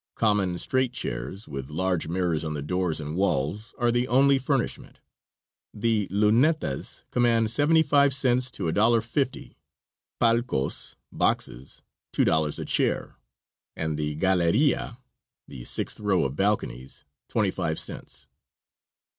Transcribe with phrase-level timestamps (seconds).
[0.15, 4.99] Common, straight chairs, with large mirrors on the door and walls, are the only furnishment.
[5.75, 9.53] The "Lunetas" command seventy five cents to $1.50;
[10.19, 11.83] Palcos (boxes)
[12.13, 13.17] $2 a chair,
[13.75, 14.97] and the Galeria
[15.47, 18.27] (the sixth row of balconies) twenty five cents.